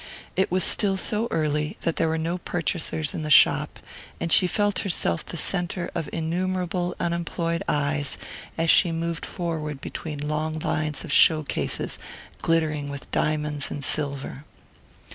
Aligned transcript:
It 0.35 0.49
was 0.49 0.63
still 0.63 0.97
so 0.97 1.27
early 1.29 1.77
that 1.81 1.97
there 1.97 2.07
were 2.07 2.17
no 2.17 2.39
purchasers 2.39 3.13
in 3.13 3.21
the 3.21 3.29
shop, 3.29 3.77
and 4.19 4.31
she 4.31 4.47
felt 4.47 4.79
herself 4.79 5.23
the 5.23 5.37
centre 5.37 5.91
of 5.93 6.09
innumerable 6.11 6.95
unemployed 6.99 7.61
eyes 7.69 8.17
as 8.57 8.71
she 8.71 8.91
moved 8.91 9.27
forward 9.27 9.79
between 9.79 10.27
long 10.27 10.53
lines 10.57 11.03
of 11.03 11.11
show 11.13 11.43
cases 11.43 11.99
glittering 12.41 12.89
with 12.89 13.11
diamonds 13.11 13.69
and 13.69 13.83
silver. 13.83 14.43